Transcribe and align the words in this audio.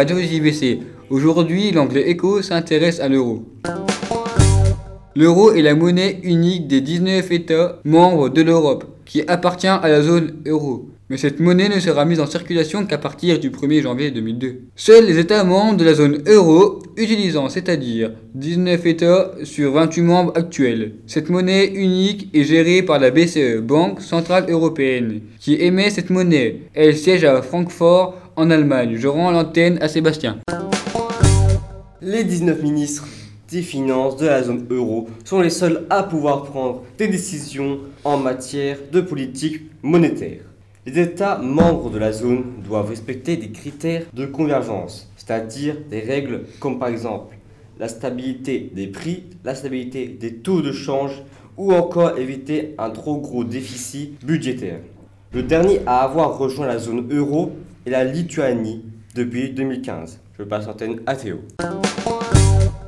Radio 0.00 0.18
JBC. 0.18 0.78
Aujourd'hui, 1.10 1.72
l'anglais 1.72 2.08
écho 2.08 2.40
s'intéresse 2.40 3.00
à 3.00 3.08
l'euro. 3.10 3.44
L'euro 5.14 5.52
est 5.52 5.60
la 5.60 5.74
monnaie 5.74 6.20
unique 6.22 6.66
des 6.68 6.80
19 6.80 7.30
États 7.30 7.80
membres 7.84 8.30
de 8.30 8.40
l'Europe, 8.40 8.84
qui 9.04 9.20
appartient 9.28 9.66
à 9.66 9.86
la 9.86 10.00
zone 10.00 10.36
euro. 10.46 10.88
Mais 11.10 11.18
cette 11.18 11.38
monnaie 11.38 11.68
ne 11.68 11.80
sera 11.80 12.06
mise 12.06 12.20
en 12.20 12.26
circulation 12.26 12.86
qu'à 12.86 12.96
partir 12.96 13.38
du 13.38 13.50
1er 13.50 13.82
janvier 13.82 14.10
2002. 14.10 14.60
Seuls 14.74 15.04
les 15.04 15.18
États 15.18 15.44
membres 15.44 15.76
de 15.76 15.84
la 15.84 15.92
zone 15.92 16.22
euro 16.26 16.78
utilisant, 16.96 17.50
c'est-à-dire 17.50 18.12
19 18.36 18.86
États 18.86 19.32
sur 19.42 19.72
28 19.72 20.02
membres 20.02 20.32
actuels. 20.34 20.92
Cette 21.06 21.28
monnaie 21.28 21.66
unique 21.66 22.30
est 22.32 22.44
gérée 22.44 22.82
par 22.82 23.00
la 23.00 23.10
BCE, 23.10 23.60
Banque 23.60 24.00
Centrale 24.00 24.46
Européenne, 24.48 25.20
qui 25.40 25.56
émet 25.56 25.90
cette 25.90 26.08
monnaie. 26.08 26.60
Elle 26.72 26.96
siège 26.96 27.24
à 27.24 27.42
Francfort, 27.42 28.14
en 28.40 28.50
Allemagne. 28.50 28.96
Je 28.96 29.06
rends 29.06 29.30
l'antenne 29.30 29.78
à 29.82 29.88
Sébastien. 29.88 30.38
Les 32.00 32.24
19 32.24 32.62
ministres 32.62 33.06
des 33.50 33.62
finances 33.62 34.16
de 34.16 34.26
la 34.26 34.42
zone 34.42 34.66
euro 34.70 35.08
sont 35.24 35.40
les 35.40 35.50
seuls 35.50 35.86
à 35.90 36.02
pouvoir 36.02 36.44
prendre 36.44 36.82
des 36.96 37.08
décisions 37.08 37.80
en 38.04 38.16
matière 38.16 38.78
de 38.90 39.02
politique 39.02 39.62
monétaire. 39.82 40.40
Les 40.86 40.98
États 40.98 41.36
membres 41.36 41.90
de 41.90 41.98
la 41.98 42.12
zone 42.12 42.44
doivent 42.64 42.88
respecter 42.88 43.36
des 43.36 43.50
critères 43.50 44.04
de 44.14 44.24
convergence, 44.24 45.12
c'est-à-dire 45.18 45.76
des 45.90 46.00
règles 46.00 46.44
comme 46.58 46.78
par 46.78 46.88
exemple 46.88 47.36
la 47.78 47.88
stabilité 47.88 48.70
des 48.74 48.86
prix, 48.86 49.24
la 49.44 49.54
stabilité 49.54 50.06
des 50.08 50.36
taux 50.36 50.62
de 50.62 50.72
change 50.72 51.22
ou 51.58 51.74
encore 51.74 52.18
éviter 52.18 52.74
un 52.78 52.88
trop 52.88 53.18
gros 53.18 53.44
déficit 53.44 54.24
budgétaire. 54.24 54.80
Le 55.32 55.44
dernier 55.44 55.80
à 55.86 55.98
avoir 56.02 56.38
rejoint 56.38 56.66
la 56.66 56.78
zone 56.78 57.06
euro 57.12 57.52
est 57.86 57.90
la 57.90 58.02
Lituanie 58.02 58.82
depuis 59.14 59.50
2015. 59.50 60.18
Je 60.36 60.42
passe 60.42 60.66
l'antenne 60.66 60.98
à 61.06 61.14
Théo. 61.14 61.38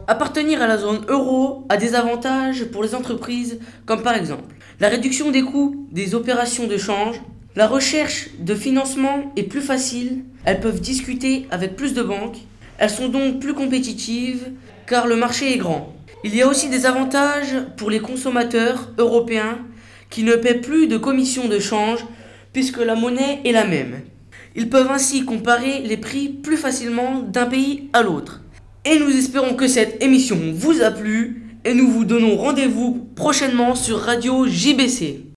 Appartenir 0.09 0.61
à 0.61 0.67
la 0.67 0.77
zone 0.77 1.03
euro 1.07 1.65
a 1.69 1.77
des 1.77 1.95
avantages 1.95 2.65
pour 2.65 2.83
les 2.83 2.97
entreprises 2.97 3.61
comme 3.87 4.03
par 4.03 4.17
exemple 4.17 4.43
la 4.81 4.89
réduction 4.89 5.31
des 5.31 5.43
coûts 5.43 5.87
des 5.93 6.17
opérations 6.17 6.67
de 6.67 6.77
change, 6.77 7.23
la 7.55 7.69
recherche 7.69 8.31
de 8.41 8.57
financement 8.57 9.33
est 9.37 9.45
plus 9.45 9.61
facile, 9.61 10.25
elles 10.45 10.59
peuvent 10.59 10.81
discuter 10.81 11.47
avec 11.53 11.77
plus 11.77 11.95
de 11.95 12.03
banques, 12.03 12.39
elles 12.79 12.91
sont 12.91 13.09
donc 13.09 13.39
plus 13.39 13.55
compétitives 13.55 14.51
car 14.89 15.07
le 15.07 15.15
marché 15.15 15.53
est 15.53 15.59
grand. 15.59 15.95
Il 16.25 16.35
y 16.35 16.43
a 16.43 16.48
aussi 16.48 16.69
des 16.69 16.87
avantages 16.87 17.55
pour 17.77 17.89
les 17.89 18.01
consommateurs 18.01 18.91
européens 18.98 19.59
qui 20.11 20.25
ne 20.25 20.35
paient 20.35 20.61
plus 20.61 20.89
de 20.89 20.97
commission 20.97 21.47
de 21.47 21.61
change 21.61 22.05
puisque 22.53 22.78
la 22.78 22.95
monnaie 22.95 23.41
est 23.45 23.53
la 23.53 23.67
même. 23.67 24.03
Ils 24.55 24.69
peuvent 24.69 24.91
ainsi 24.91 25.25
comparer 25.25 25.81
les 25.81 25.97
prix 25.97 26.28
plus 26.28 26.56
facilement 26.56 27.20
d'un 27.20 27.47
pays 27.47 27.89
à 27.92 28.03
l'autre. 28.03 28.42
Et 28.84 28.98
nous 28.98 29.11
espérons 29.11 29.55
que 29.55 29.69
cette 29.69 30.03
émission 30.03 30.39
vous 30.55 30.83
a 30.83 30.91
plu 30.91 31.42
et 31.64 31.75
nous 31.75 31.89
vous 31.91 32.05
donnons 32.05 32.36
rendez-vous 32.36 33.08
prochainement 33.14 33.75
sur 33.75 34.00
Radio 34.00 34.47
JBC. 34.47 35.32